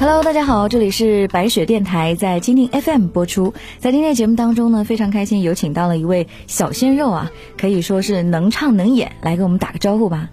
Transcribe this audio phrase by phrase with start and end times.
[0.00, 3.52] Hello，大家好，这里是白雪电台，在蜻蜓 FM 播出。
[3.80, 10.30] 在今天节目当中呢，非常开心有请到了一位小鲜肉啊，可以说是能唱能演，来给我们打个招呼吧。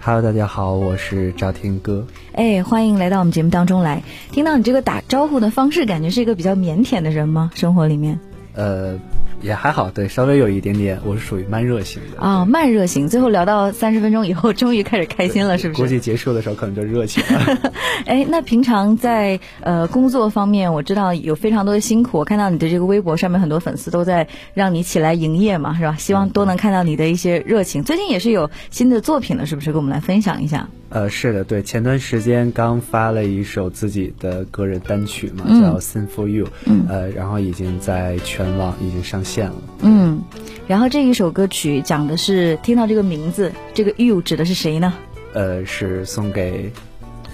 [0.00, 2.04] Hello，大家好，我是赵天哥。
[2.32, 4.02] 哎，欢迎来到我们节目当中来。
[4.32, 7.52] 听到你这个打招呼的方式，感觉是一个比较腼腆的人吗？
[7.54, 8.18] 生活里面？
[8.54, 8.98] 呃。
[9.46, 13.08] 也还好，对，稍微有一点点，我是属于慢热型的啊，慢热型。
[13.08, 15.80] 最后聊到三十分钟以后， 终于开始开心了，是不是？
[15.82, 17.72] 估计结束的时候可能就热情了。
[18.06, 22.18] 哎，那平常在呃工作方面，我知道有非常多的辛苦。
[22.18, 25.94] 我看到你的这个微博上面，很多粉丝都在让你起来营业嘛，是吧？
[25.96, 27.84] 希望都能看到你的一些热情。
[27.84, 29.72] 最近也是有新的作品了，是不是？
[29.72, 30.68] 跟我们来分享一下。
[30.96, 36.46] 呃，是的，对，前段时间刚发了一首自己的个人单曲嘛，叫《Sing for You》，
[36.88, 39.56] 呃，然后已经在全网已经上线了。
[39.82, 40.22] 嗯，
[40.66, 44.94] 然后这一首歌曲讲的是，听到这个名字，这个 You 指的是谁呢？
[45.34, 46.72] 呃，是送给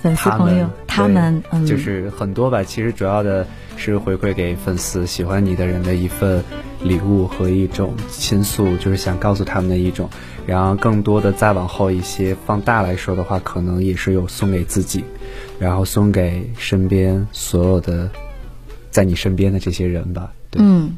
[0.02, 2.64] 粉丝朋友，他们嗯就是很多吧。
[2.64, 6.42] 其实主要的是回馈给粉丝喜欢你的人的一份
[6.82, 10.08] 礼物和一种倾诉，就是想告诉他们的一种。
[10.46, 15.04] 然后更多的再往后一些放大来说的话，可能也是有送给自己，
[15.58, 18.10] 然后送给身边所有的
[18.90, 20.32] 在你身边的这些人吧。
[20.56, 20.96] 嗯。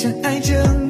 [0.00, 0.87] 深爱着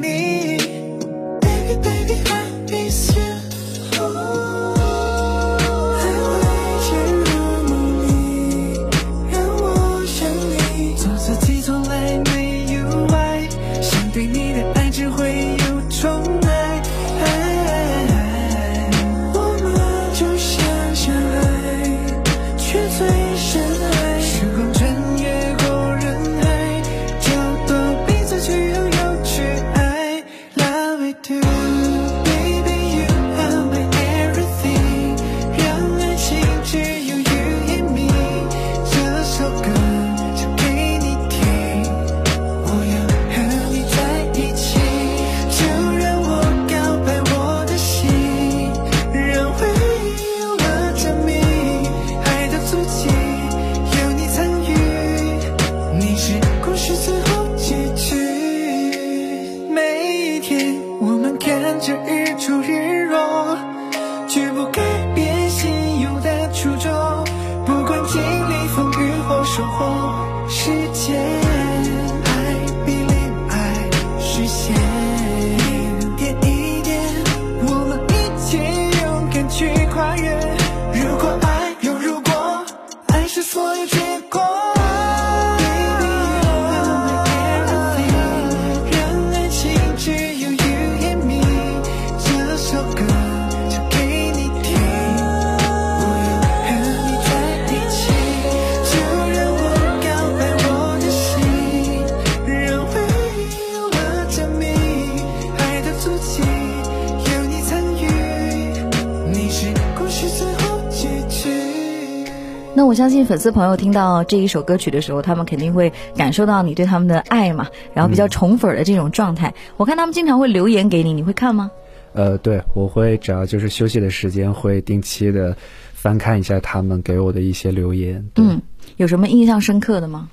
[112.89, 119.53] 我相信粉丝朋友听到这一首歌曲的时候，他们肯定会感受到你对他们的爱嘛，然后比较宠粉的这种状态。
[119.77, 121.69] 我看他们经常会留言给你，你会看吗？
[122.13, 125.55] 呃，对，我会只要就是休息的时间，会定期的
[125.93, 128.25] 翻看一下他们给我的一些留言。
[128.37, 128.59] 嗯，
[128.97, 130.27] 有什么印象深刻的吗？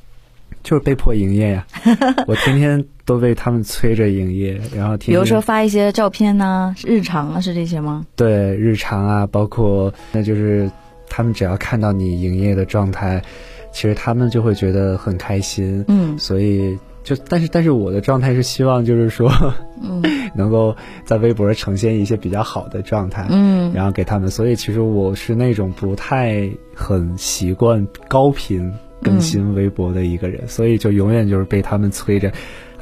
[0.62, 1.66] 就是被迫营业呀，
[2.26, 8.06] 我天天都被他们催着营业，然后比如说发一些照片呐、日常啊，是这些吗？
[8.16, 10.70] 对，日常啊，包括那就是
[11.16, 13.22] 他们只要看到你营业的状态，
[13.72, 15.82] 其实他们就会觉得很开心。
[15.88, 19.32] 嗯，所以就但是但是我的状态是希望就是说，
[19.82, 20.02] 嗯，
[20.36, 20.76] 能够
[21.06, 24.30] 在微博呈现一些比较好的状态，嗯，然后给他们。
[24.30, 28.70] 所以其实我是那种不太很习惯高频。
[29.02, 32.32] 更新微博的一个人，所以就永远就是被他们催着。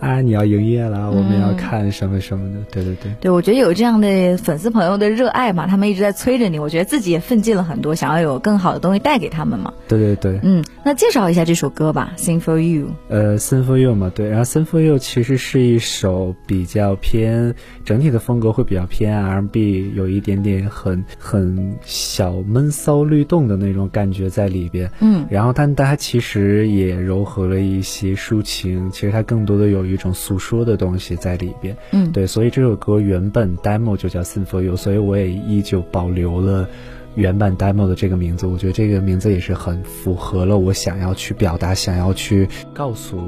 [0.04, 3.10] 啊，你要营业了，我们要看什么什么的，对对对。
[3.22, 9.72] 对，我觉得有这样的粉丝朋友的热爱嘛，他们一直在催着你，我觉得自己也奋进了很多，想要有更好的东西带给他们嘛。
[9.88, 10.38] 对对对。
[10.42, 12.86] 嗯，那介绍一下这首歌吧，《Sing for You》。
[13.08, 24.90] 呃，《Sing for You》嘛，对，然后《Sing for You》其实是一首比较偏整体的风格会比较偏 R&B，有一点点很很小闷骚律动的那种感觉在里边。
[25.00, 25.24] 嗯。
[25.30, 29.93] 然后，但它其实也柔和了一些抒情，其实它更多的有一。
[29.94, 36.68] 一种诉说的东西在里边，嗯，对，所以这首歌原本 demo 就叫 Sing for You，所以我也依旧保留了
[37.14, 38.46] 原版 demo 的这个名字。
[38.46, 43.18] 我觉得这个名字也是很符合了我想要去表达、想要去告诉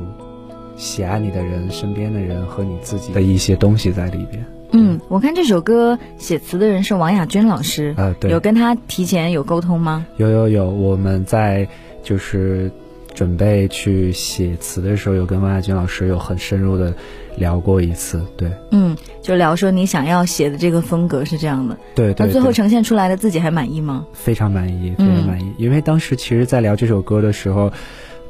[0.77, 4.45] 喜爱你的人、身边的人和你自己的一些东西在里边。
[4.73, 10.05] 嗯，我看这首歌写词的人是王亚军老师啊，对，有跟他提前有沟通吗？
[10.17, 11.69] 有有有，我们在
[12.03, 12.71] 就是。
[13.17, 16.95] 准备去写词的时候，有跟王亚军老师有很深入的
[17.39, 24.07] 聊过一次，对，嗯，就聊说你想要写的这个风格是这样的，对，那最后呈现出来的自己还满意吗？
[24.13, 27.73] 非常满意，非常满意，因为当时其实，在聊这首歌的时候，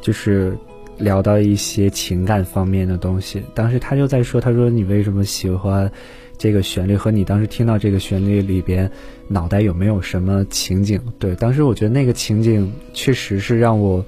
[0.01, 0.57] 就是
[0.99, 5.91] 聊到一些情感方面的东西，当时他就在说，他说你为什么喜欢
[6.39, 8.89] 这个旋律，和你当时听到这个旋律里边，
[9.27, 11.01] 脑袋有没有什么情景？
[11.19, 14.05] 对，当时我觉得那个情景确实是让我。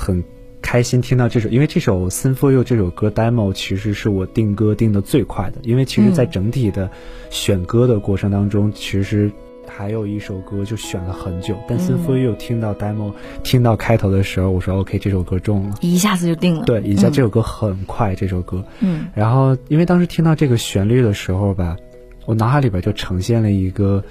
[0.00, 0.24] 很
[0.62, 6.90] 开心听到这首，因为这首《Sing for You》这首歌 demo 其实是我定歌定的最快的，因为其实，在整体的
[7.28, 9.30] 选歌的过程当中，其实
[9.68, 11.54] 还有一首歌就选了很久。
[11.68, 13.12] 但《Sing for You》听到 demo
[13.42, 16.64] 听到开头的时候，我说 OK，这首歌中了，一下子就定了。
[16.64, 18.64] 对，一下这首歌很快，这首歌。
[18.80, 19.06] 嗯。
[19.14, 21.76] 然后，因为当时听到这个旋律的时候吧，
[22.24, 24.02] 我脑海里边就呈现了一个，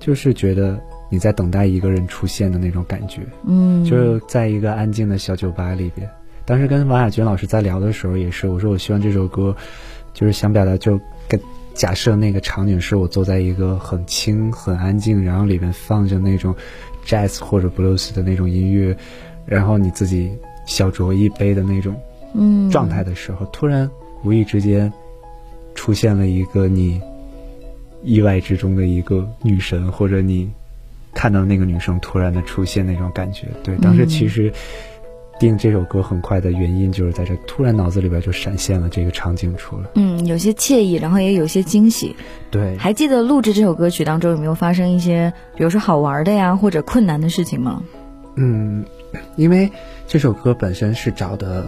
[0.00, 0.80] 就是觉得。
[1.10, 6.08] 你在等待一个人出现的那种感觉，嗯，就是在一个安静的小酒吧里边。
[6.44, 9.54] 当时跟王亚军老师在聊的时候，也是我说我希望这首歌，
[10.14, 11.38] 就是想表达，就跟
[11.74, 16.54] 假设那个场景是我坐在一个很轻、很安静，然后里面放着那种
[17.06, 18.96] jazz 或者 blues 的那种音乐，
[19.46, 20.30] 然后你自己
[20.66, 21.94] 小酌一杯的那种
[22.34, 23.90] 嗯状态的时候，突然
[24.24, 24.92] 无意之间
[25.74, 27.00] 出现了一个你
[28.02, 30.50] 意外之中的一个女神，或者你。
[31.18, 34.52] 看到那个女生突然的出现那种感觉，对，当时其实
[35.36, 39.82] 定这首歌很快的原因就是在这，突然脑子里边就闪现了这个场景出来。
[39.96, 42.14] 嗯，有些惬意，然后也有些惊喜。
[42.52, 47.82] 对，还记得录制这首歌曲当中有没有发生一些，比如说好玩的呀，或者困难的事情吗？
[48.36, 48.84] 嗯，
[49.34, 49.68] 因为
[50.06, 51.66] 这首歌本身是找的，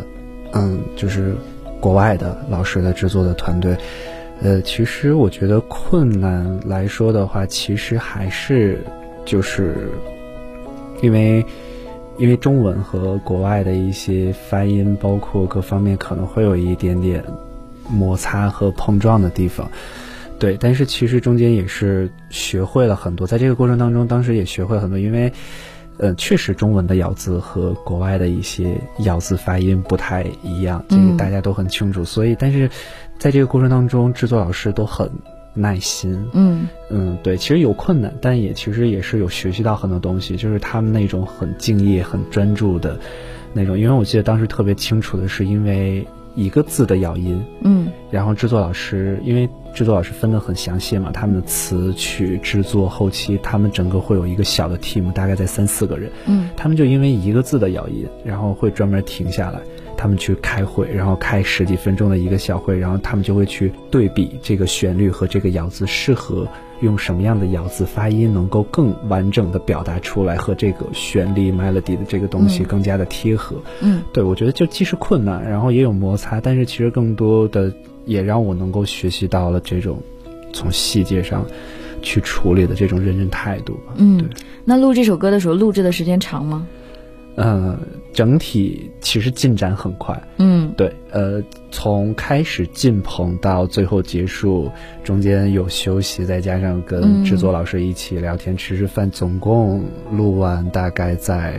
[0.53, 1.35] 嗯，就是
[1.81, 3.77] 国外的老师的制作的团队。
[4.43, 8.79] 呃，其实我觉得困难来说的话，其实还是。
[9.31, 9.89] 就是，
[11.03, 11.47] 因为，
[12.19, 17.23] 因为中文和国外的一些发音，包括各方面，可能会有一点点
[17.89, 19.71] 摩擦和碰撞的地方。
[20.41, 25.33] 对，但是其实中间也是学会了很多，在这个过程当中，当时也学会很多，因为，
[25.99, 32.05] 呃，确实中文的咬字和国外的一些咬字发音不太一样，这个大家都很清楚。
[32.05, 32.69] 所以，但是
[33.17, 35.09] 在这个过程当中，制作老师都很。
[35.53, 42.99] 耐心，嗯嗯，对，其实有困难，但也其实也是有学习到很多东西，就是他们那种很敬业、很专注的
[43.53, 43.79] 那种。
[43.79, 59.61] 因为我记得当时特别清楚的是，因为一个字的咬音，嗯，然后制作老师，因为制作老师分得很详细嘛，他们的词曲制作后期，他们整个会有一个小的 team，大概在三四个人，嗯，他们就因为一个字的咬音，然后会专门停下来。
[60.01, 66.49] 他们去开会，然后开十几分钟的一个小会，然后他们就会去对比这个旋律和这个咬字适合
[66.81, 73.57] 用什么样的咬字发音，能够更完整的表达出来，和这个旋律 melody 的这个东西更加的贴合。
[73.83, 77.71] 嗯，对，我觉得就既是困难，然后也有摩擦，但是其实更多的
[78.07, 79.99] 也让我能够学习到了这种
[80.51, 81.45] 从细节上
[82.01, 83.79] 去处理的这种认真态度。
[83.97, 84.31] 嗯，
[84.65, 86.67] 那录这首歌的时候，录制的时间长吗？
[87.37, 87.79] 呃，
[88.13, 90.21] 整体其实进展很快。
[90.39, 94.71] 嗯对，呃，从开始进棚到最后结束，
[95.05, 101.59] 中间有休息，再加上跟嗯制作老师一起聊天、吃吃饭，总共录完大概在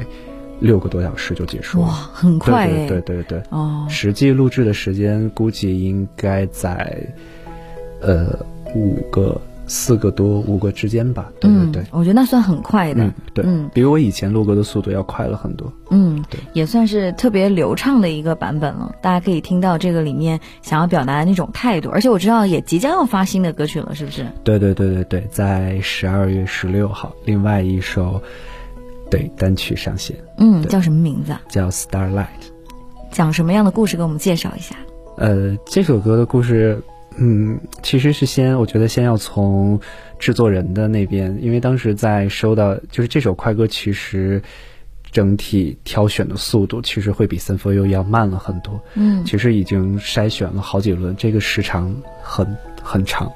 [0.60, 1.94] 六个多小时就结束哇，了。
[2.14, 6.96] 很快对对对对，哦，实际录制的时间估计应该在
[8.02, 8.38] 呃
[8.76, 9.40] 五个、
[9.74, 11.32] 四个多、五个之间吧。
[11.40, 13.06] 对对对嗯，，我觉得那算很快的。
[13.06, 15.72] 嗯，对，嗯比我以前录歌的速度要快了很多。
[15.90, 18.94] 嗯对，也算是特别流畅的一个版本了。
[19.02, 24.28] 大家可以听到这个里面想要表达的那种态度，而且我知道也即将要发新的歌曲了，是不是？
[24.44, 28.22] 对对对对对，在十二月十六号，另外一首
[29.10, 31.42] 对单曲上线，嗯，叫什么名字啊？
[31.50, 32.26] 叫 Starlight。
[33.10, 33.96] 讲什么样的故事？
[33.96, 34.76] 给我们介绍一下。
[35.18, 36.82] 呃，这首歌的故事，
[37.18, 39.80] 嗯，其实是先，我觉得先要从
[40.18, 44.42] 制作人的那边，因为当时在收到，就是这首快歌，其实
[45.12, 48.82] 整体挑选的速度其实会比《for You》要慢了很多。
[48.96, 53.32] 嗯其实已经筛选了好几轮，这个时长很很长。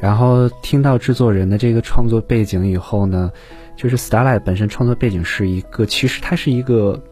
[0.00, 3.32] 然后听到制作人的这个创作背景以后呢，
[3.76, 7.02] 就是 Starlight 本身创作背景是一个，其实它是一个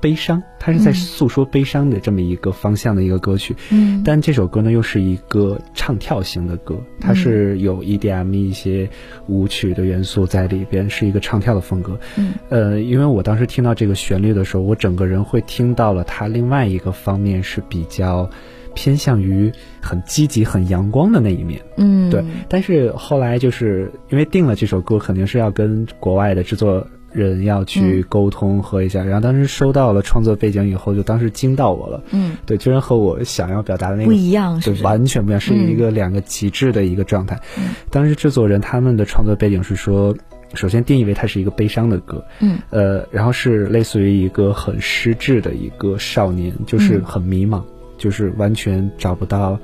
[0.00, 3.56] 悲伤，它是在嗯诉说悲伤的这么一个方向的一个歌曲。
[3.70, 8.88] 嗯但这首歌呢，又是一个唱跳型的歌，它是有 EDM 一些
[9.26, 11.98] 舞曲的元素在里边，是一个唱跳的风格。
[12.16, 18.30] 嗯呃，因为我当时听到这个旋律的时候，我整个人会听到了它另外一个方面是比较
[18.74, 19.50] 偏向于
[19.80, 21.60] 很积极、很阳光的那一面。
[21.76, 32.02] 嗯，对，但是后来就是因为定了这首歌，肯定是要跟国外的制作人要去沟通和一下，然后当时收到了创作背景以后，就当时惊到我了。
[32.10, 34.72] 嗯，对，居然和我想要表达的那个不一样，是？
[34.82, 37.38] 完全不一样，是一个两个极致的一个状态。
[37.56, 40.14] 嗯当时制作人他们的创作背景是说，
[40.54, 47.62] 首先定义为它是一个悲伤的歌，嗯呃，然后是类似于一个很失智的一个少年，就是嗯很迷茫，
[47.96, 49.58] 就是完全找不到，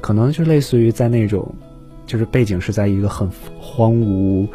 [0.00, 1.54] 可能就类似于在那种，
[2.06, 3.28] 就是背景是在一个很
[3.60, 4.48] 荒芜。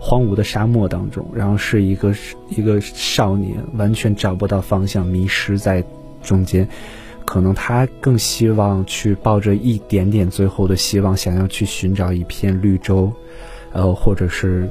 [0.00, 2.14] 荒芜的沙漠当中，然后是一个
[2.50, 5.84] 一个少年，完全找不到方向，迷失在
[6.22, 6.66] 中间。
[7.24, 13.12] 可能他更希望去抱着一点点最后的希望，想要去寻找一片绿洲，
[13.72, 14.66] 呃，或者是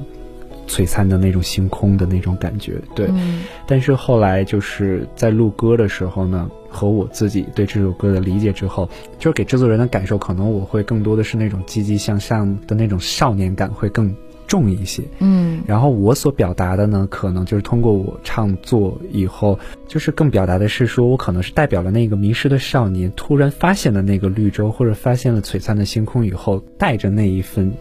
[0.68, 2.82] 璀璨的那种星空的那种感觉。
[2.96, 14.12] 对，嗯但是后来就是在录歌的时候呢，和我自己对这首歌的理解之后，就是给制作人的感受，可能我会更多的是那种积极向上的那种少年感会更
[14.48, 15.04] 重一些。
[15.20, 27.72] 嗯然后我所表达的呢，可能就是通过我唱作以后，就是更表达的是说，我可能是代表了那个迷失的少年，突然发现了那个绿洲，或者发现了璀璨的星空以后，带着那一份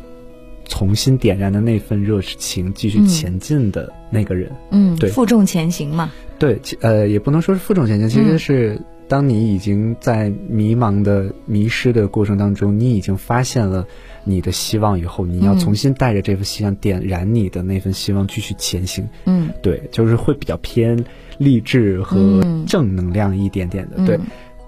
[0.69, 4.51] 重新点燃的那份热情，继续嗯前进的那个人。
[4.71, 6.11] 嗯，对负重前行嘛。
[6.39, 13.87] 对，呃，也不能说是负重前行，其嗯实是当你已经在迷茫的迷失的过程当中，你已经发现了
[14.27, 19.09] 你的希望以后，你要嗯重新带着这份希望点燃你的那份希望继续前行。
[19.25, 21.03] 嗯对，就是会比较偏
[21.39, 23.95] 励志和嗯正能量一点点的。
[23.97, 24.19] 嗯对，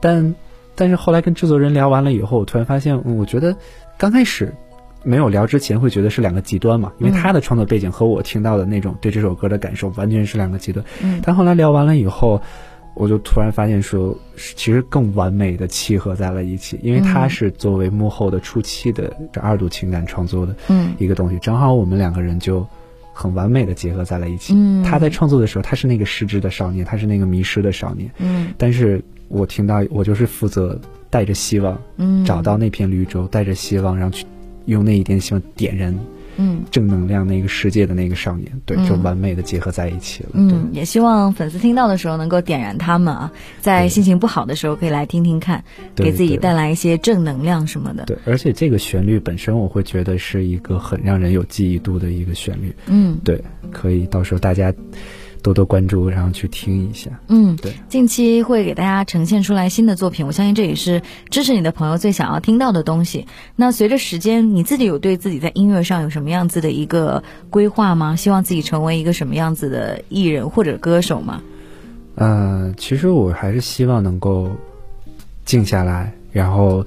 [0.01, 0.35] 但
[0.75, 3.55] 但是后来跟制作人聊完了以后，我突然发现，嗯，我觉得
[3.99, 4.55] 刚开始。
[5.05, 10.85] 没有聊之前会觉得是两个极端嘛，因为嗯他的创作背景和我听到的那种对这首歌的感受完全是两个极端。
[11.01, 12.43] 嗯但后来聊完了以后，
[12.99, 20.93] 我就突然发现说，其实更完美的契合在了一起，因为它嗯是作为幕后的初期的这二度情感创作的嗯。
[20.99, 22.67] 一个东西，正好我们两个人就
[23.13, 24.53] 很完美的结合在了一起。
[24.57, 24.83] 嗯。
[24.83, 28.53] 他在创作的时候，他是那个失智的少年，他是那个迷失的少年，嗯。
[28.59, 30.79] 但是我听到我就是负责
[31.09, 34.27] 带着希望，嗯，找到那片绿洲，带着希望，然后去
[34.67, 35.97] 用那一点希望点燃
[36.39, 36.65] 嗯。
[36.71, 40.31] 正能量那个世界的那个少年，对，嗯就完美的结合在一起了。
[40.33, 43.31] 嗯，也希望粉丝听到的时候能够点燃他们啊，
[43.61, 45.63] 在心情不好的时候可以来听听看，
[45.95, 48.05] 给自己带来一些正能量什么的。
[48.05, 52.75] 对，而且这个旋律本身，我会觉得是一个很让人有记忆度的一个旋律。
[52.87, 54.73] 嗯对，可以到时候大家
[55.43, 57.11] 多多关注，然后去听一下。
[57.29, 63.27] 嗯，对，近期会给大家呈现出来新的作品，我相信这也是支持你的朋友最想要听到的东西。
[63.57, 68.17] 那随着时间，你自己有对自己在音乐上有什么样子的一个规划吗？
[68.17, 71.43] 希望自己成为一个什么样子的艺人或者歌手吗？
[72.17, 74.51] 呃，其实我还是希望能够
[75.45, 76.85] 静下来，然后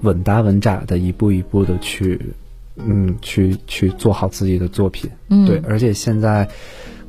[0.00, 2.18] 稳扎稳扎的一步一步的去，
[2.76, 5.10] 嗯，去去做好自己的作品。
[5.28, 6.48] 嗯，对，而且现在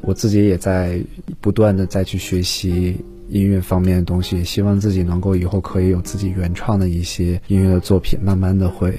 [0.01, 1.00] 我自己也在
[1.41, 2.96] 不断的再去学习
[3.27, 8.94] 音乐方面的东西，希望自己能够以后可以有自己原创的一些音乐的作品，慢慢的会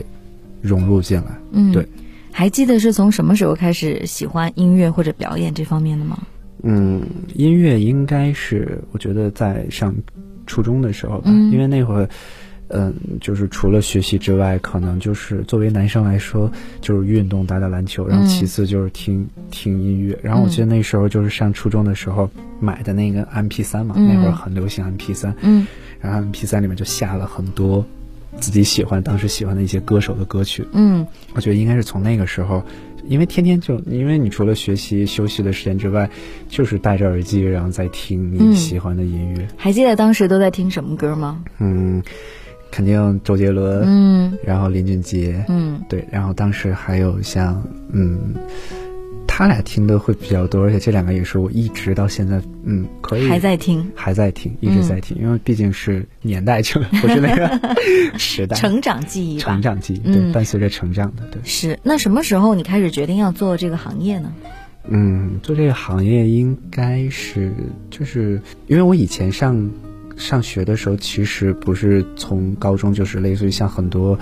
[0.61, 1.39] 融入进来。
[1.53, 1.87] 嗯，对。
[2.33, 6.19] 还记得是从什么时候开始喜欢音乐或者表演这方面的吗？
[6.63, 7.03] 嗯，
[7.35, 9.95] 音乐应该是我觉得在上
[10.47, 12.09] 初中的时候吧，嗯因为那会儿。
[12.73, 16.51] 嗯，就是除了学习之外，可能就是作为男生来说，
[16.81, 20.19] 就是运动、打打篮球，然后嗯其次就是听、听音乐。
[20.23, 25.67] 然后我记得那时候就是上初中的时候买的那个 MP 3嘛，嗯那会儿很流行 MP 3嗯
[26.01, 27.85] 然后 MP 3里面就下了很多
[28.39, 30.65] 自己喜欢、当时喜欢的一些歌手的歌曲。
[30.73, 32.63] 嗯我觉得应该是从那个时候，
[33.05, 36.09] 因为天天就因为你除了学习休息的时间之外，
[36.49, 39.49] 就是戴着耳机，然后再听嗯你喜欢的音乐。
[39.57, 41.43] 还记得当时都在听什么歌吗？
[41.59, 42.03] 嗯，
[42.71, 47.63] 肯定周杰伦，嗯然后林俊杰，嗯对，然后当时还有像
[47.93, 48.35] 嗯。
[49.33, 57.59] 他俩听的会比较多，而且这两个也是我一直到现在，嗯，可以还在听，还在听，一直在听，因为毕竟是年代去了，不是那个
[58.19, 59.63] 时代成长记忆成。
[59.63, 61.41] 长记忆，嗯对，伴随着成长的，对。
[61.43, 64.31] 是，那什么时候你开始决定要做这个行业呢？
[64.89, 67.51] 嗯，做这个行业应该是
[67.89, 69.71] 就是因为我以前上
[70.21, 74.17] 上学的时候，其实不是从高中就是类似于像很多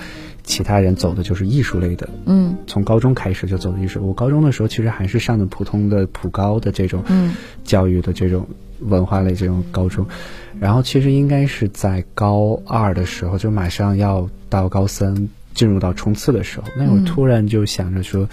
[0.45, 2.57] 其他人走的就是艺术类的，嗯。
[2.67, 4.07] 从高中开始就走的艺术。
[4.07, 7.35] 我高中的时候其实还是上的普通的普高的这种嗯。
[7.65, 8.47] 教育的这种
[8.79, 10.07] 文化类这种高中，
[10.61, 17.05] 然后其实应该是在高二的时候，就马上要到高三进入到冲刺的时候，那会儿嗯。
[17.05, 18.23] 突然就想着说。
[18.23, 18.29] 嗯，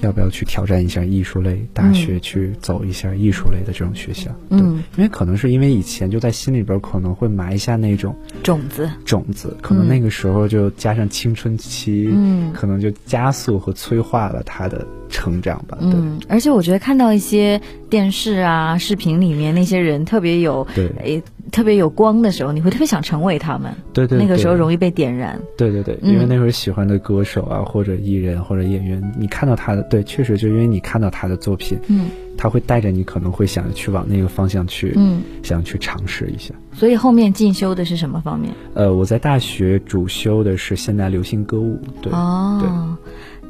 [0.00, 4.30] 要不要去挑战一下艺术类大学，去走一下艺术类的这种学校？
[4.50, 12.52] 对，嗯，因为可能是因为以前就在心里边可能会埋下那种种子，种子，可能那个时候就加上青春期，嗯。
[12.52, 15.78] 可能就加速和催化了他的成长吧。
[15.80, 21.22] 对，嗯，而且我觉得看到一些电视啊、视频里面那些人特别有，对诶，
[21.52, 23.72] 特别有光的时候，你会特别想成为他们。
[23.92, 25.38] 对对，那个时候容易被点燃。
[25.56, 36.52] 对对对，嗯因为那会儿喜欢的歌手啊，或者艺人或者演员，你看到他的，对，确实就因为你看到他的作品，嗯他会带着你，可能会想去往那个方向去，嗯，想去尝试一下。
[36.72, 38.52] 所以后面进修的是什么方面？
[38.74, 42.96] 呃，我在大学主修的是现代流行歌舞，对，哦，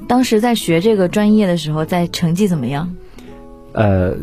[0.08, 2.94] 当时在学这个专业的时候，在成绩怎么样？
[3.72, 4.14] 呃，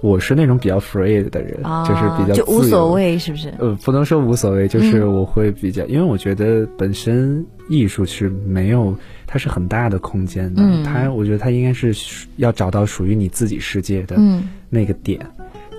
[0.00, 2.92] 我是那种比较 free 的人，啊，就是比较就无所。
[2.92, 3.52] 谓，是不是？
[3.58, 10.62] 呃，不能说无所谓，就是嗯我会比较，因为我觉得本身艺术是没有，它是很大的空间的。
[10.64, 11.94] 嗯它，我觉得它应该是
[12.36, 15.24] 要找到属于你自己世界的嗯那个点，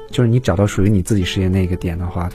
[0.09, 2.29] 就是你找到属于你自己世界那个点的话，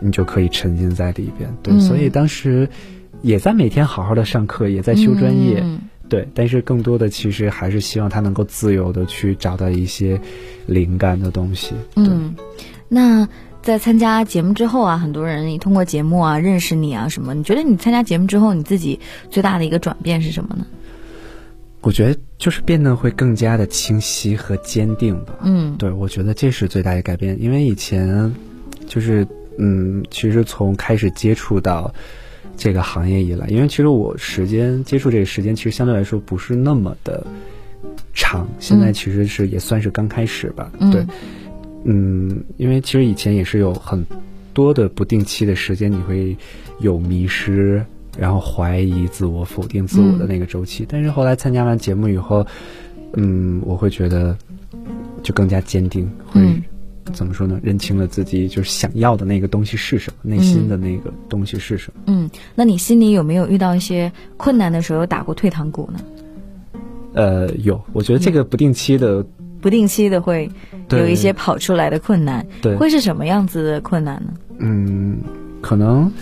[0.00, 1.54] 你就可以沉浸在里边。
[1.62, 2.66] 对，嗯所以当时
[3.26, 5.60] 也在每天好好的上课，也在修专业。
[5.60, 10.20] 嗯对，但是更多的其实还是希望他能够自由的去找到一些
[10.66, 11.74] 灵感的东西。
[11.96, 12.36] 对，嗯，
[12.88, 13.28] 那
[13.60, 17.34] 在参加节目之后啊，很多人通过节目啊认识你啊什么？
[17.34, 19.00] 你觉得你参加节目之后，你自己
[19.32, 20.64] 最大的一个转变是什么呢？
[21.80, 25.34] 我觉得就是变得会更加的清晰和坚定吧。
[25.42, 28.32] 嗯对，我觉得这是最大的改变，因为以前
[28.86, 29.26] 就是
[29.58, 31.92] 嗯，其实从开始接触到
[32.56, 37.24] 这个行业以来，因为其实我时间接触这个时间其实相对来说不是那么的
[38.14, 40.72] 长，现在其实是也算是刚开始吧。
[40.78, 41.06] 嗯对，
[41.84, 44.04] 嗯，因为其实以前也是有很
[44.52, 46.36] 多的不定期的时间，你会
[46.80, 47.84] 有迷失。
[48.18, 52.46] 然后怀疑自我、否定自我的那个周期，但是后来参加完节目以后，
[53.12, 54.34] 嗯，我会觉得
[55.22, 56.64] 就更加坚定，会、嗯
[57.12, 57.60] 怎么说呢？
[57.62, 62.00] 认清了自己就是想要的那个东西是什么，内心的那个东西是什么。
[62.06, 66.00] 嗯，那你心里有没有遇到一些困难的时候有打过退堂鼓呢？
[67.14, 69.24] 呃，有，我觉得这个不定期的，
[69.60, 70.50] 不定期的会
[70.90, 74.34] 有一些跑出来的困难，对，会是什么样子的困难呢？
[74.58, 75.18] 嗯，
[75.62, 76.12] 可能，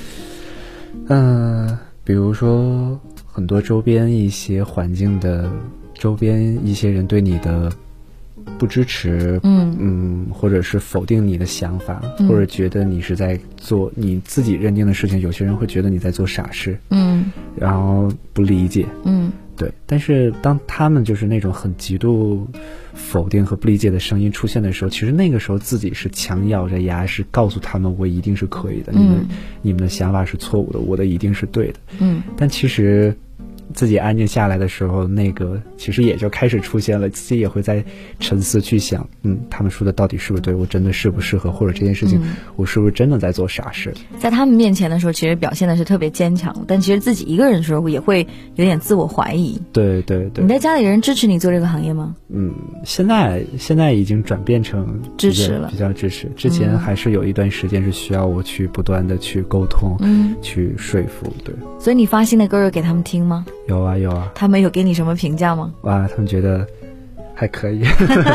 [1.09, 5.51] 嗯、比如说很多周边一些环境的
[5.95, 7.73] 周边一些人对你的
[8.59, 9.77] 不支持，嗯。
[9.79, 12.29] 嗯，或者是否定你的想法，嗯。
[12.29, 17.31] 或者觉得你是在做你自己认定的事情，有些人会觉得你在做傻事，嗯。
[17.57, 19.33] 然后不理解，嗯。
[19.57, 19.71] 对。
[19.87, 22.47] 但是当他们就是那种很极度
[22.93, 29.37] 否定和不理解的声音出现的时候，其实那个时候自己是强咬着牙，是告诉他们我一定是可以的，你们嗯。
[29.63, 31.75] 你们的想法是错误的，我的一定是对的。
[32.01, 32.23] 嗯。
[32.37, 33.17] 但其实
[33.73, 37.83] 自己安静下来的时候，那个其实也就开始出现了，自己也会在
[38.21, 43.93] 沉思去想，嗯，他们说的到底是不是对我真的适不适合，或者这件事情嗯我是不是真的在做傻事？
[44.19, 49.61] 在他们面前的时候，其实表现的是特别坚强，但其实自己一个人的时候也会有点自我怀疑。
[49.73, 52.15] 对对对你，在家里人支持你做这个行业吗？
[52.29, 52.53] 嗯，
[52.85, 56.29] 现在现在已经转变成支持了比较支持。
[56.37, 61.33] 之前嗯还是有一段时间是需要我去不断的去沟通，嗯，去说服。
[61.45, 63.45] 对，所以你发新的歌给他们听吗？
[63.67, 65.73] 有啊有啊，他们有给你什么评价吗？
[65.83, 66.67] 哇，他们觉得
[67.35, 67.83] 还可以，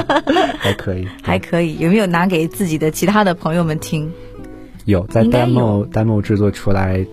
[0.59, 1.77] 还可以，还可以。
[1.79, 4.11] 有没有拿给自己的其他的朋友们听？
[4.85, 7.05] 有，在 demo demo 制作出来，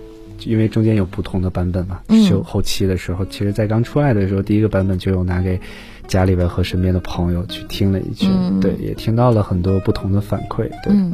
[0.45, 5.61] 因为中间有不同的版本嘛，嗯修后期的时候，其实在刚出来的时候，第一个版本就有拿给
[6.07, 10.91] 家里边和身边的朋友去听了一句，嗯对，也听到了很多不同的反馈，对。
[10.91, 11.13] 嗯，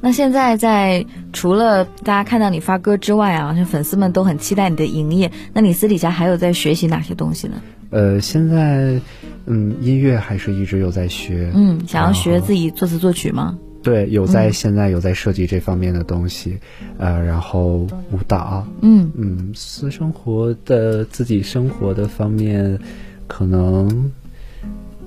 [0.00, 5.30] 那现在在除了大家看到你发歌之外啊，像粉丝们都很期待你的营业。
[5.52, 7.54] 那你私底下还有在学习哪些东西呢？
[7.90, 9.00] 呃，现在，
[9.46, 13.58] 嗯，音乐还是一直有在学，嗯，想要学自己作词作曲吗？
[13.82, 16.58] 对，有在、嗯现在有在设计这方面的东西，
[16.98, 17.78] 呃，然后
[18.12, 22.78] 舞蹈，嗯嗯，私生活的自己生活的方面，
[23.26, 24.12] 可能，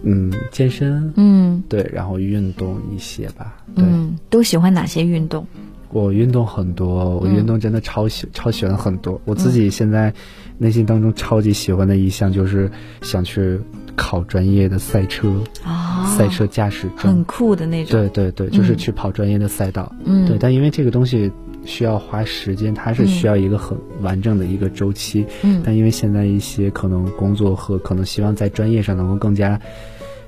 [0.03, 3.83] 嗯，健身，嗯对，然后运动一些吧，对。
[3.85, 5.45] 嗯，都喜欢哪些运动？
[5.89, 9.21] 我运动很多，我嗯运动真的超喜、超喜欢很多。
[9.25, 10.11] 我自己现在
[10.57, 12.69] 内心当中超级喜欢的一项就是
[13.01, 13.59] 想去
[13.95, 15.31] 考专业的赛车，
[15.63, 17.23] 啊，赛车驾驶证很。
[17.25, 17.91] 酷的那种。
[17.91, 19.89] 对对对，就是嗯去跑专业的赛道。
[20.03, 21.31] 嗯，对，但因为这个东西
[21.63, 25.23] 需要花时间，它是需要一个很完整的一个周期。
[25.43, 29.61] 嗯但因为现在一些可能工作和可能希望在专业上能够更加。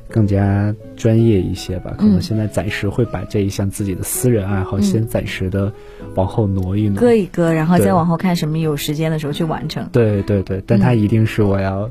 [0.10, 5.72] 更加专业一些吧，可能嗯现在暂时会把这一项自己的私人爱好先暂时的
[6.16, 7.00] 往后挪一挪。
[7.00, 9.88] 搁一搁，然后再往后看什么有时间的时候去完成。
[9.92, 11.90] 对对对，但它嗯一定是我要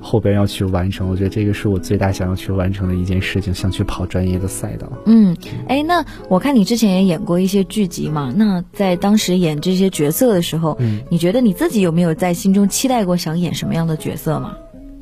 [0.00, 1.10] 后边要去完成。
[1.10, 4.86] 我觉得这个是我最大想要去完成的一件事情，想去跑专业的赛道。
[5.06, 5.36] 嗯，
[5.68, 14.56] 哎，那我看你之前也演过一些剧集嘛，那在当时演这些角色的时候，嗯你觉得你自己有没有在心中期待过想演什么样的角色吗？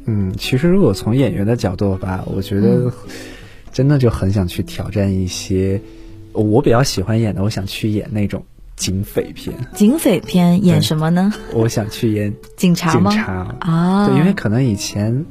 [0.07, 2.63] 嗯，其实如果从演员的角度吧，我觉嗯。
[2.87, 2.93] 得
[3.73, 5.81] 真的就很想去挑战一些
[6.33, 8.41] 我比较喜欢演的，我想去演那种
[8.77, 11.33] 警匪片，警匪片演什么呢？
[11.53, 13.11] 我想去演警察吗？
[13.11, 13.57] 警察。
[13.59, 15.25] 啊，对，因为可能以前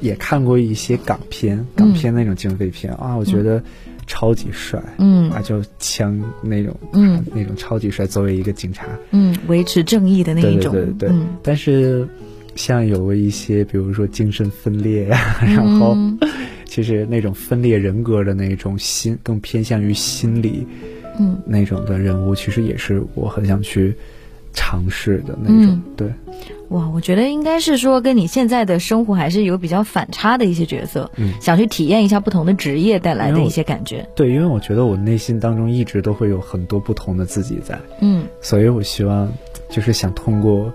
[0.00, 3.62] 也看过一些港片，港片那种警匪片、啊，我觉得
[4.08, 5.30] 超级帅，嗯。
[5.30, 7.18] 啊，就枪那种，嗯。
[7.18, 8.06] 啊那种超级帅。
[8.06, 11.08] 作为一个警察，嗯，维持正义的那一种，对对对对。
[11.10, 11.28] 嗯。
[11.44, 12.08] 但是
[12.56, 16.18] 像有过一些，比如说精神分裂呀、然后嗯
[16.64, 20.66] 其实那种分裂人格的那种心，更偏向于心理
[21.18, 21.36] 嗯。
[21.46, 23.94] 那种的人物，其实也是我很想去
[24.52, 25.66] 尝试的那种。
[25.68, 25.82] 嗯。
[25.96, 26.08] 对，
[26.70, 31.32] 哇，我觉得应该是说跟你现在的生活还是有比较反差的一些角色，嗯。
[31.40, 38.24] 想去体验一下不同的职业带来的一些感觉，对，因为我觉得我内心当中一直都会有很多不同的自己在，嗯。
[38.40, 39.32] 所以我希望
[39.70, 40.72] 就是想通过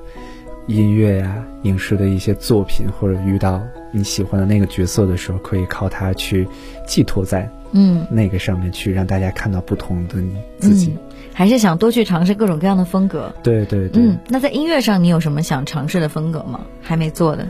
[0.70, 6.48] 音乐呀、影视的一些作品，或者遇到你喜欢的那个角色的时候，可以靠它去
[6.86, 10.92] 寄托在嗯那个上面去，让大家看到不同的你自己。
[10.96, 10.98] 嗯
[11.32, 13.34] 还是想多去尝试各种各样的风格。
[13.42, 16.66] 对对对，嗯，那在音乐上你有什么想尝试的风格吗？
[16.82, 17.48] 还没做的。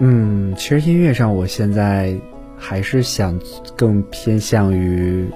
[0.00, 2.14] 嗯，其实音乐上我现在
[2.58, 3.40] 还是想
[3.74, 5.26] 更偏向于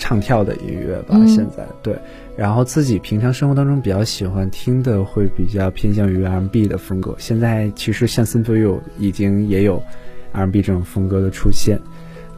[0.00, 1.94] 唱跳的音乐吧，嗯现在对。
[2.36, 7.14] 然后自己平常生活当中比较喜欢听的会比较偏向于 R&B 的风格。
[7.18, 9.80] 现在其实像 Simple You 已经也有
[10.32, 11.78] R&B 这种风格的出现。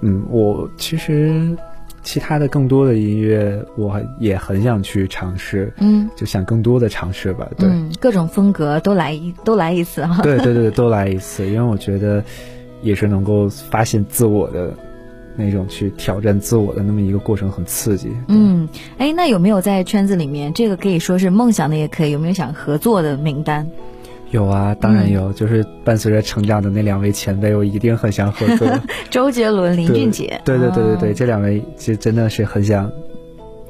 [0.00, 1.56] 嗯，我其实
[2.02, 7.48] 其他的更多的音乐我也很想去尝试，嗯就想更多的尝试吧。
[7.56, 7.68] 对。
[7.68, 10.20] 嗯，各种风格都来一都来一次哈。
[10.20, 12.24] 对对对，都来一次，因为我觉得
[12.82, 14.74] 也是能够发现自我的
[15.36, 18.10] 那种去挑战自我的那么一个过程，很刺激。
[18.28, 18.68] 嗯，
[18.98, 23.66] 哎，那有没有在圈子里面，这个可以说是梦想的，也可以有没有想合作的名单？
[24.30, 28.66] 有啊，当然嗯有，就是伴随着成长的那两位前辈，我一定很想合作。
[29.10, 30.40] 周杰伦、林俊杰。
[30.44, 32.90] 对对对对对，哦这两位其实真的是很想，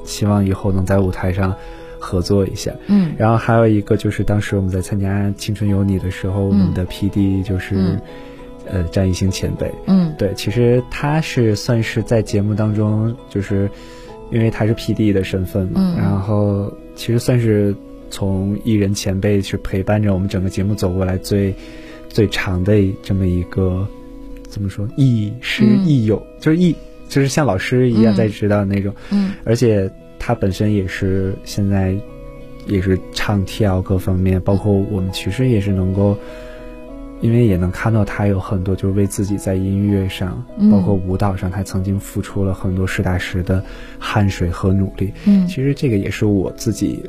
[0.04, 1.52] 希望以后能在舞台上
[1.98, 2.72] 合作一下。
[2.86, 8.00] 嗯然后还有一个就是当时我们在参加《青春有你》的时候，我们的 PD 就是、嗯
[8.72, 9.70] 呃张艺兴前辈。
[9.86, 10.12] 嗯。
[10.18, 13.70] 对，其实他是算是在节目当中，就是
[14.32, 15.96] 因为他是 PD 的身份嘛，嗯。
[15.96, 17.72] 然后其实算是
[18.10, 21.54] 从艺人前辈去陪伴着我们整个节目走过来最
[22.08, 23.86] 最长的这么一个
[24.48, 25.86] 怎么说亦师嗯。
[25.86, 26.74] 亦友，就是亦
[27.08, 28.16] 就是像老师一样嗯。
[28.16, 29.32] 在指导那种，嗯。
[29.44, 31.94] 而且他本身也是现在
[32.66, 36.16] 也是唱跳各方面，包括我们其实也是能够，
[37.22, 43.64] 因为也能看到他有很多就是为自己在音乐上，嗯包括舞蹈上，他曾经付出了很多实打实的
[43.98, 45.10] 汗水和努力。
[45.24, 47.02] 嗯其实这个也是我自己，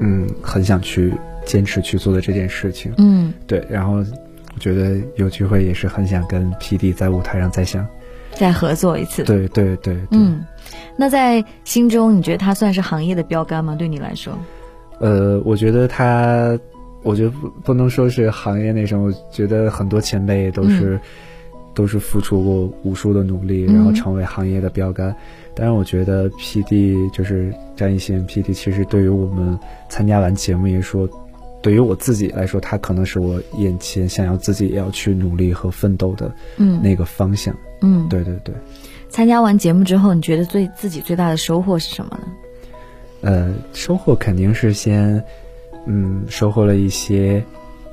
[0.00, 1.14] 嗯，很想去
[1.46, 2.92] 坚持去做的这件事情。
[2.98, 7.86] 嗯，对，然后我觉得有机会也是很想跟 PD 在舞台上再想。
[8.34, 10.06] 再合作一次。，对对对对。
[10.10, 10.44] 嗯，
[10.98, 13.74] 那在心中，你觉得他算是行业的标杆吗？
[13.78, 14.36] 对你来说？
[14.98, 16.58] 呃，我觉得他，
[17.06, 20.98] 我觉得不不能说是行业那种，我觉得很多前辈都是
[21.72, 25.14] 都是付出过无数的努力，然后成为行业的标杆。
[25.54, 31.08] 但是我觉得 P D 就是张艺兴 P D，其实对于我们参加完节目也说，
[31.62, 37.56] 对于我自己来说，他可能是我眼前想要自己也要去努力和奋斗的嗯那个方向。
[37.82, 38.54] 嗯，对对对。
[39.08, 42.28] 参加完节目之后，你觉得最自己最大的收获是什么呢？
[43.22, 45.24] 呃，收获肯定是先，
[45.86, 47.42] 嗯，收获了一些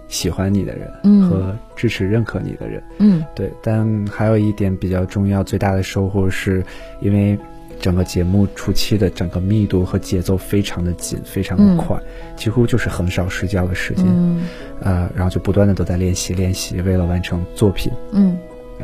[0.08, 1.30] 喜欢你的人，嗯。
[1.30, 3.24] 和支持认可你的人，嗯。
[3.34, 3.52] 对。
[3.62, 6.64] 但还有一点比较重要，最大的收获是
[7.02, 7.38] 因为
[7.80, 11.98] 整个节目初期的整个密度和节奏非常的紧，非常的快，
[12.36, 14.44] 几乎就是很少睡觉的时间，嗯。
[14.82, 17.92] 呃，然后就不断的都在练习练习，为了完成作品。
[18.12, 18.38] 嗯。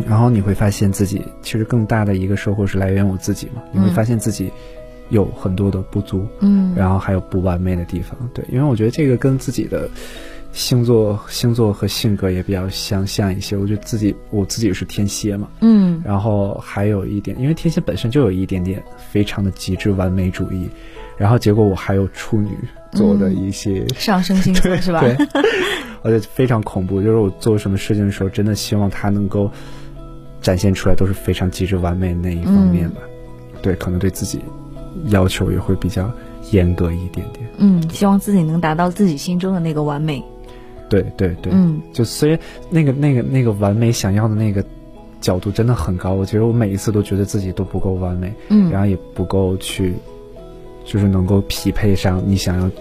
[0.08, 3.94] 然后你会发现自己其实更大的一个收获是来源于我自己嘛，你会嗯。
[3.94, 4.52] 发现自己
[5.10, 9.90] 有很多的不足，嗯，然后还有不完美的地方，对，因为我觉得这个跟自己的
[10.52, 13.56] 星座、星座和性格也比较相像一些。
[13.56, 20.68] 我觉得自己我自己是天蝎嘛，嗯然后还有一点，因为天蝎本身就有一点点非常的极致完美主义，
[21.18, 22.50] 然后结果我还有处女
[22.94, 25.02] 座的一些，上升星座 是吧？
[25.02, 25.16] 对，
[26.02, 27.02] 我觉得非常恐怖。
[27.02, 29.52] 就是我做什么事情的时候，真的希望它能够
[30.42, 33.02] 展现出来都是非常极致完美的那一方面吧。
[33.62, 34.40] 对，可能对自己
[35.08, 36.12] 要求也会比较
[36.52, 37.48] 严格一点点。
[37.58, 40.24] 嗯，希望自己能达到自己心中的那个完美。
[40.90, 44.64] 对对对，嗯就虽然那个那个那个完美想要的那个
[45.22, 49.94] 角度真的很高，我觉得我每一次都觉得自己都不够完美，嗯然后也不够去，
[50.84, 52.72] 就是能够匹配上你想要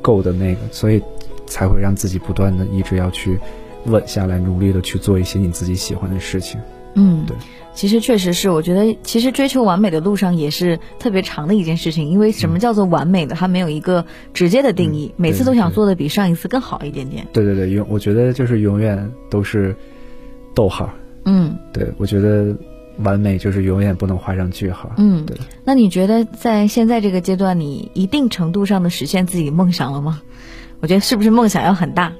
[0.00, 1.02] 够的那个，所以
[1.46, 3.36] 才会让自己不断的一直要去
[3.86, 6.60] 稳下来，努力的去做一些你自己喜欢的事情。
[6.94, 7.36] 嗯，对。
[7.74, 17.26] 其实确实是，我觉得其实追求完美的路上也是特别长的一件事情，因为什么叫做完美的，它没有一个直接的定义，嗯每次都想做的比上一次更好一点点。
[17.32, 19.74] 对对对，永我觉得就是永远都是
[20.54, 20.88] 逗号。
[21.24, 22.54] 嗯对我觉得
[22.98, 24.92] 完美就是永远不能画上句号。
[24.96, 30.22] 嗯对，那你觉得在现在这个阶段，你一定程度上的实现自己梦想了吗？
[30.78, 32.12] 我觉得是不是梦想要很大？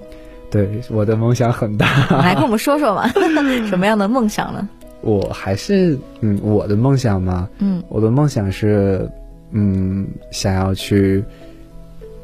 [0.54, 2.06] 对，我的梦想很大。
[2.22, 3.08] 来跟我们说说吧，
[3.68, 4.68] 什么样的梦想呢？
[5.00, 9.10] 我还是嗯，我的梦想嘛，嗯我的梦想是
[9.50, 11.22] 嗯，想要去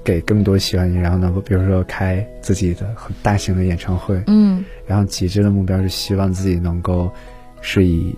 [0.05, 7.11] 给更多喜欢你，然后能够比如说开自己的很大型的演唱会，嗯然后极致的目标是希望自己能够
[7.61, 8.15] 是以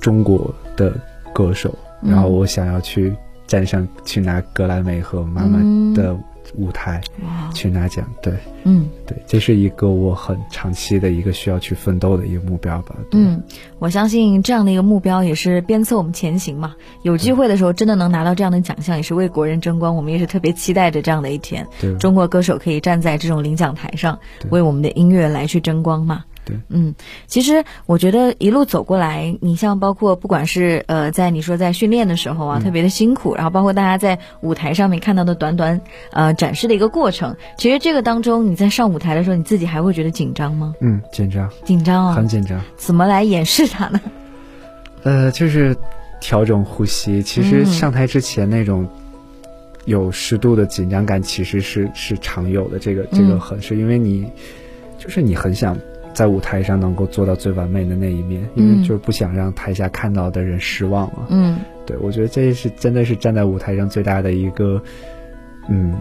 [0.00, 0.92] 中国的
[1.32, 3.14] 歌手，嗯然后我想要去
[3.46, 5.58] 站上去拿格莱美和妈妈
[5.94, 6.14] 的
[6.54, 7.00] 舞台、
[7.54, 8.32] 去拿奖，对。
[8.64, 12.94] 嗯对，这是一个我很长期的一个需要去奋斗的一个目标吧。
[13.12, 13.42] 嗯，
[13.78, 16.74] 我相信这样的一个目标也是鞭策我们前行嘛。
[17.02, 19.96] 有机会的时候，真的能拿到这样的奖项，也是为国人争光。
[19.96, 26.24] 我们也是特别期待着这样的一天，对中国歌手可以站在这种领奖台上，对为我们的音乐来去争光嘛。
[26.48, 26.94] 对，嗯，
[27.26, 35.80] 其实我觉得一路走过来，你像包括不管是呃，在你说在训练的时候啊，特别的辛苦，然后包括大家在舞台上面看到的短短
[36.12, 40.74] 呃展示的一个过程，其实这个当中你在上舞台的时候，你自己还会觉得紧张吗？
[40.80, 42.58] 嗯，紧张，紧张啊、很紧张。
[42.76, 44.00] 怎么来掩饰它呢？
[45.04, 45.76] 呃，就是
[46.20, 47.22] 调整呼吸。
[47.22, 48.88] 其实嗯上台之前那种
[49.84, 52.78] 有适度的紧张感，其实是是常有的。
[52.78, 54.26] 这个这个嗯很是因为你，
[54.98, 55.78] 就是你很想
[56.18, 61.28] 在舞台上能够做到最完美的那一面，因嗯为就是不想让台下看到的人失望嘛。
[61.28, 64.82] 嗯对，我觉得这是真的是站在舞台上最大的一个，
[65.68, 65.94] 嗯，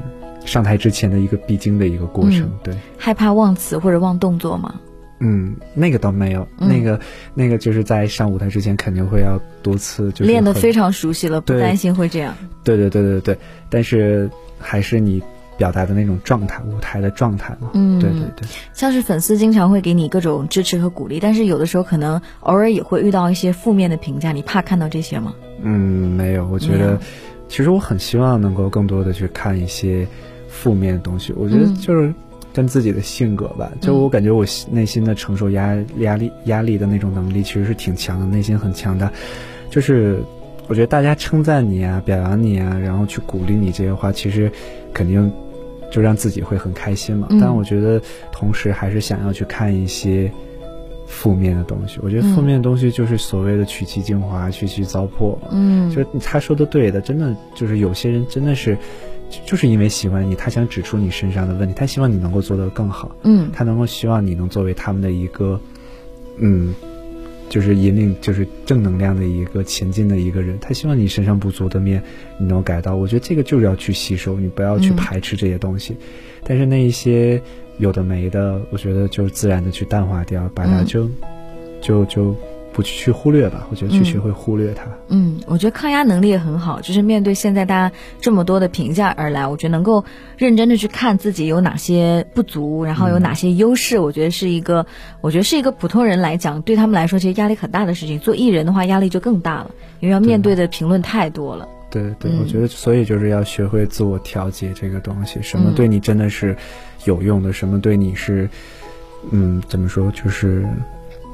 [0.44, 2.42] 上台之前的一个必经的一个过程。
[2.46, 2.76] 嗯对。
[2.98, 4.74] 害怕忘词或者忘动作吗？
[5.20, 7.00] 嗯，那个倒没有，嗯那个
[7.36, 12.36] 那个就是在上舞台之前肯定会要多次就是练得非常熟悉了，不担心会这样。
[12.64, 13.38] 对对对对对，
[13.70, 14.28] 但是
[14.58, 15.22] 还是你
[15.58, 17.72] 表达的那种状态，舞台的状态嘛。
[17.74, 25.34] 嗯，对对对，像是粉丝经常会给你各种支持和鼓励，但是有的时候可能偶尔也会遇到一些负面的评价，你怕看到这些吗？
[25.62, 27.00] 嗯，没有，我觉得
[27.48, 30.08] 其实我很希望能够更多的去看一些
[30.48, 31.34] 负面的东西。
[31.36, 32.14] 我觉得嗯就是
[32.54, 39.12] 跟自己的性格吧，就我感觉我内心的承受压压力压力的那种能力其实是挺强的，内心很强大。
[39.70, 40.20] 就是
[40.68, 44.52] 我觉得大家称赞你啊、表扬你啊，然后去鼓励你这些话，其实
[44.94, 45.32] 肯定
[45.92, 47.28] 就让自己会很开心嘛。
[47.30, 50.32] 嗯但我觉得同时还是想要去看一些。
[51.10, 55.38] 负面的东西，我觉得负嗯面的东西就是所谓的取其精华，去其糟粕。
[55.52, 58.78] 嗯，就是他说的对的，真的就是有些人真的是，
[59.30, 65.58] 就就是因为喜欢你，他想指出你身上的问题，他希望你能够做得更好，嗯他能够希望你能作为他们的一个，
[66.40, 66.76] 嗯，
[67.50, 72.02] 就是引领，就是正能量的一个前进的一个人，他希望你身上不足的面
[72.38, 75.96] 你能改到，我觉得这个就是要去吸收，你不要去嗯排斥这些东西，
[76.44, 77.42] 但是那一些
[77.78, 81.10] 有的没的，我觉得就自然的去淡化掉，把它嗯就。
[81.80, 82.36] 就就
[82.78, 83.66] 不去去忽略吧。
[83.72, 84.84] 我觉得去学会忽略它。
[85.08, 90.06] 嗯，我觉得抗压能力也很好，就是面对现在大家这么多的评价而来，我觉得能够
[90.38, 94.86] 认真的去看自己有哪些不足，然后有哪些优势，我觉得是一个，
[95.22, 98.20] 我觉得是一个普通人来讲，对他们来说其实压力很大的事情。
[98.20, 101.68] 做艺人的话，压力就更大了，因为要面对的评论太多了。
[101.90, 106.56] 对对，我觉得所以就是要学会自我调节这个东西，什么对你真的是
[107.06, 108.48] 有用的，什么对你是，
[109.32, 110.68] 嗯，怎么说，就是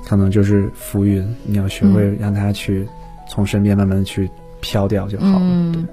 [0.05, 2.87] 可能就是浮云，你要学会让它去
[3.29, 4.29] 从身边慢慢的去
[4.61, 5.39] 飘掉就好了。
[5.41, 5.87] 嗯，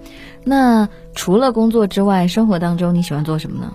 [0.45, 3.73] 那除了工作之外，生活当中你喜欢做什么呢？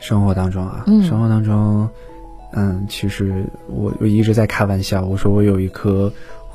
[0.00, 1.88] 生活当中啊，生活当中，
[2.52, 6.12] 嗯，其实我我一直在开玩笑，我说我有一颗。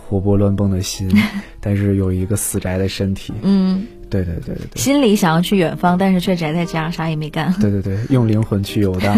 [0.10, 1.08] 活泼乱蹦的心，
[1.62, 3.32] 但是有一个死宅的身体。
[3.44, 4.82] 嗯，对对对对对。
[4.82, 7.54] 心里想要去远方，但是却宅在家，啥也没干。
[7.62, 9.16] 对对对，用灵魂去游荡，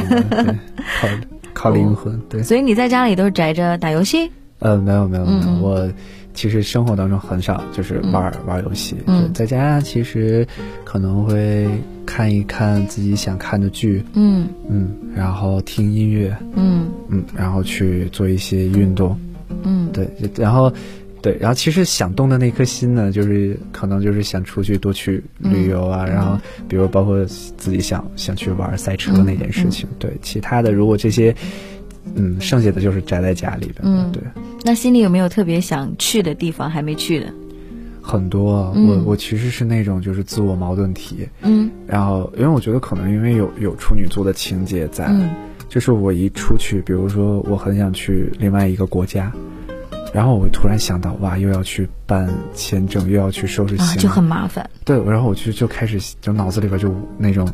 [0.99, 1.07] 靠
[1.61, 2.19] 靠灵魂。
[2.27, 2.41] 对。
[2.41, 4.31] 所以你在家里都是宅着打游戏？
[4.59, 5.91] 呃，没有没有没有，我
[6.33, 8.95] 其实生活当中很少就是玩玩游戏。
[9.07, 10.47] 嗯，在家其实
[10.83, 11.67] 可能会
[12.05, 14.03] 看一看自己想看的剧。
[14.13, 16.35] 嗯嗯，然后听音乐。
[16.55, 19.19] 嗯嗯，然后去做一些运动。
[19.63, 20.71] 嗯，对，然后，
[21.21, 31.35] 对，然后其实想动的那颗心呢，就是可能就是想出去多去旅游啊，然后比如包括自己想想去玩赛车那件事情，对，其他的如果这些，
[32.15, 34.21] 嗯，剩下的就是宅在家里的，嗯，对。
[34.63, 37.27] 那心里有没有特别想去的地方还没去的？
[38.01, 45.07] 很多，我我其实是那种就是自我矛盾体，嗯，然后因为我觉得可能因为有有处女座的情节在。
[45.69, 49.31] 就是我一出去，比如说我很想去另外一个国家，
[50.13, 54.69] 然后我突然想到，哇，又要去办签证，又要去收拾行李，就很麻烦。
[54.83, 57.47] 对，然后我就就开始就脑子里边就那种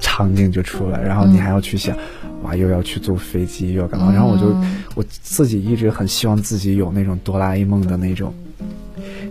[0.00, 1.96] 场景就出来，然后你还要去想，
[2.42, 4.12] 哇，又要去坐飞机，又要干嘛？
[4.12, 4.56] 然后我就
[4.94, 8.34] 我自己一直很希望自己有那种哆啦 A 梦的那种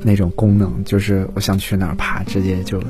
[0.04, 2.82] 那种功能，就是我想去哪儿，啪，直接就。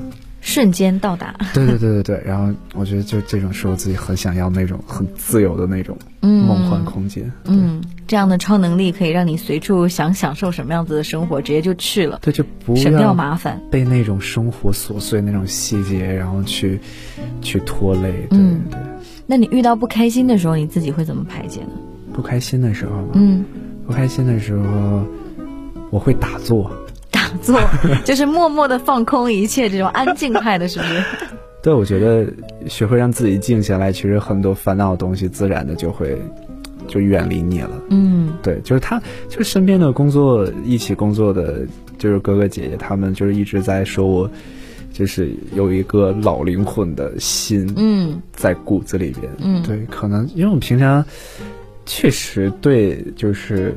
[0.51, 7.31] 瞬间到达，对对对对对， 然后我觉得就这种是我自己很想要那种很自由的那种梦幻空间。
[7.45, 12.19] 嗯，这样的超能力可以让你随处想享受什么样子的生活，直接就去了。
[12.21, 16.79] 对，就不省掉麻烦，被那种生活琐碎那种细节，然后去
[17.41, 18.11] 去拖累。
[18.29, 18.37] 对
[18.69, 18.79] 对。
[19.25, 21.69] 那你遇到不开心的时候，你自己会怎么排解呢？
[22.13, 23.45] 不开心的时候，嗯，
[23.87, 25.05] 不开心的时候，
[25.89, 26.69] 我会打坐。
[27.41, 27.59] 做
[28.03, 31.03] 就是默默的放空一切，这种安静派的，是不是？
[31.63, 32.25] 对，我觉得
[32.67, 36.19] 学会让自己静下来，其实很多烦恼的东西自然的就会
[36.87, 37.69] 就远离你了。
[37.91, 41.63] 嗯，对，就是他，就是身边的工作一起工作的，
[41.99, 44.27] 就是哥哥姐姐，他们就是一直在说我，
[44.91, 49.31] 就是有一个老灵魂的心，嗯，在骨子里边。
[49.37, 51.05] 嗯，对，可能因为我们平常
[51.85, 53.75] 确实对，就是。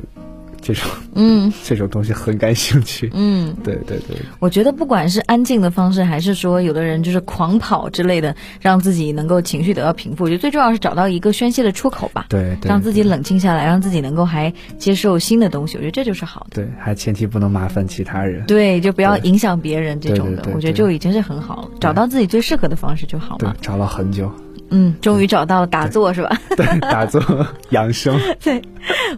[0.64, 3.10] 这种嗯， 这种东西很感兴趣。
[3.12, 4.16] 嗯，对对对。
[4.38, 10.24] 我觉得不管是安静的方式，还是说有的人就是狂跑之类的，让自己能够情绪得到平复。
[10.24, 12.24] 我觉得最重要是找到一个宣泄的出口吧。
[12.30, 15.76] 对，让自己冷静下来，让自己能够还接受新的东西。
[15.76, 16.62] 我觉得这就是好的。
[16.62, 18.46] 对，还前提不能麻烦其他人。
[18.46, 20.48] 对，就不要影响别人这种的。
[20.54, 21.70] 我觉得就已经是很好了。
[21.78, 23.54] 找到自己最适合的方式就好了。
[23.60, 24.32] 找了很久。
[24.70, 26.40] 嗯，终于找到了打坐是吧？
[26.56, 27.22] 对， 打坐
[27.70, 28.18] 养生。
[28.42, 28.60] 对，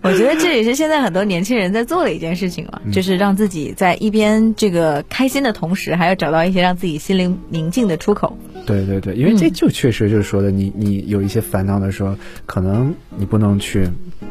[0.02, 8.36] 我觉得这也是现在很多年轻人在做的一件事情了，就是让自己在一边这个开心的同时，还要找到一些让自己心灵宁静的出口。
[8.66, 13.88] 对对对，因为这就确实就是说的，你你有一些烦恼的时候，可能你不能去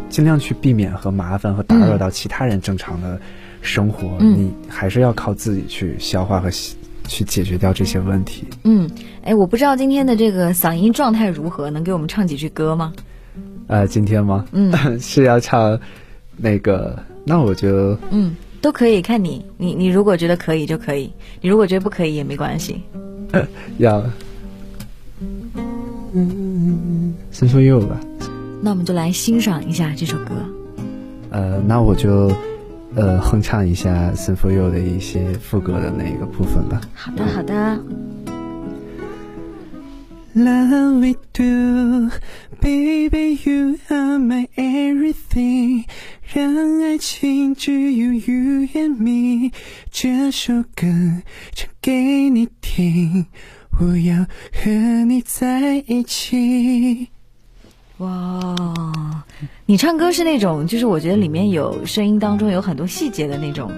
[0.10, 3.20] 尽量去避免和麻烦和打扰到其他人正常的
[3.62, 6.50] 生活，你还是要靠自己去消化和。
[7.08, 8.46] 去解决掉这些问题。
[8.64, 8.90] 嗯，
[9.24, 12.94] 哎，我不知道今天的这个嗓音状态如何，能给我们唱几句歌吗？
[13.68, 14.46] 呃，今天吗？
[14.52, 15.80] 嗯， 是要唱
[16.38, 22.82] 那个，那我就嗯，都可以，看你，你你如果觉得可以就可以，你如果觉得不可以也没关系。
[23.80, 24.04] 要，
[26.14, 28.00] 嗯，Sing for you 吧。
[28.62, 30.32] 那我们就来欣赏一下这首歌。
[31.32, 32.32] 呃，那我就。
[32.96, 36.80] 呃，哼唱一下《Sing for You》的一些副歌的那个部分吧。
[36.94, 37.84] 好的，好的。
[40.34, 42.10] Love we do,
[42.62, 45.86] baby, you are my everything。
[46.34, 49.52] 让爱情只有 you and me。
[49.92, 50.88] 这首歌
[51.54, 53.26] 唱给你听，
[53.80, 54.70] 我要和
[55.06, 57.10] 你在一起。
[58.00, 58.54] 哇，
[59.66, 63.72] 你唱歌是那种，就是我觉得里面有声音当中有很多细节的那种，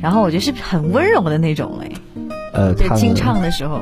[0.00, 1.90] 然后我觉得是很温柔的那种哎，
[2.52, 3.80] 呃，对，清唱的时候，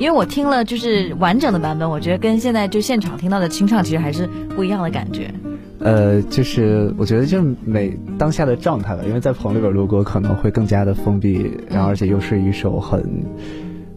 [0.00, 4.26] 因为我听了就是完整的版本，我觉得跟现在就现场听到的清唱其实还是
[4.56, 5.32] 不一样的感觉。
[5.78, 13.24] 呃，就是我觉得就每当下的状态吧，因为在棚里边录歌可能会更加的封闭，然后而且又是一首很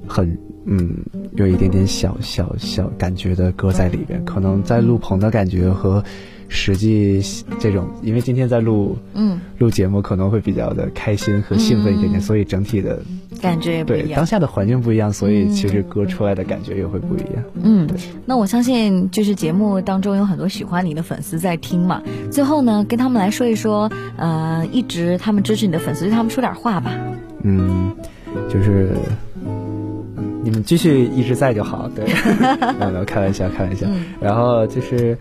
[0.05, 0.37] 很
[0.69, 0.95] 嗯
[1.35, 6.03] 有一点点小小小感觉的歌在里边，可能在录棚的感觉和。
[6.51, 7.21] 实际
[7.59, 12.99] 这种，因为今天在录，嗯，录节目可能会比较的开心和兴奋一点点，所以整体的
[13.39, 14.07] 感觉也不一样。
[14.07, 17.43] 对，当下的环境不一样，所以其实歌出来的感觉也会不一样。
[17.61, 17.87] 嗯，
[18.25, 22.01] 那我相信就是节目当中有很多喜欢你的粉丝在听嘛。
[22.31, 26.91] 最后呢，跟他们来说一说，呃，一直他们支持你的粉丝，对他们说点话吧。
[27.43, 27.95] 嗯，
[28.51, 28.89] 就是。
[30.41, 32.05] 你们继续一直在就好，对，
[32.91, 33.87] 没有开玩笑，开玩笑。
[34.21, 35.17] 然后就是，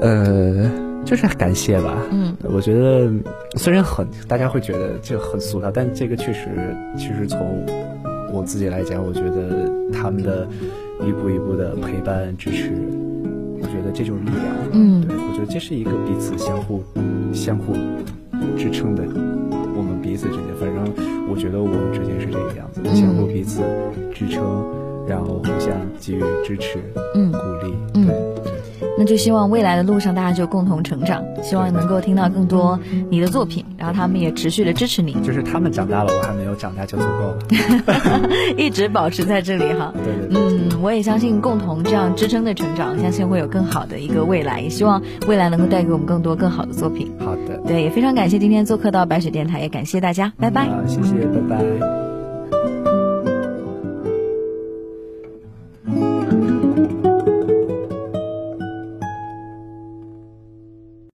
[0.00, 0.70] 呃，
[1.04, 1.96] 就是感谢吧。
[2.10, 3.10] 嗯，我觉得
[3.56, 6.48] 虽然很大家会觉得这很俗套，但这个确实，
[6.96, 7.66] 其实从
[8.32, 10.46] 我自己来讲，我觉得他们的
[11.06, 12.70] 一步一步的陪伴支持，
[13.60, 14.54] 我觉得这就是力量。
[14.72, 16.82] 嗯，对我觉得这是一个彼此相互
[17.32, 17.74] 相互
[18.56, 19.02] 支撑的。
[19.74, 20.84] 我们彼此之间，反正
[21.28, 22.11] 我觉得我们之间
[22.94, 23.60] 相互彼此
[24.14, 24.42] 支撑，
[25.08, 25.70] 然后互相
[26.00, 26.78] 给予支持、
[27.14, 28.14] 嗯，鼓励，对。
[28.98, 32.78] 那就希望未来的路上大家就共同成长，希望能够听到更多
[33.10, 35.14] 你的作品，然后他们也持续的支持你。
[35.22, 37.38] 就是他们长大了，我还没有长大就足够了，
[38.58, 39.94] 一直保持在这里哈。
[40.04, 40.38] 对对。
[40.38, 47.10] 嗯，我也相信共同这样支撑的成长，相信会有更好的一个未来，也希望未来能够带给我们更多更好的作品。
[47.18, 47.56] 好的。
[47.66, 50.66] 对，也非常感谢今天做客到白雪电台，也感谢大家，拜拜。
[50.66, 52.11] 好，谢谢，拜拜。